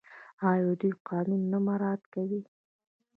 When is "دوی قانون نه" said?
0.81-1.59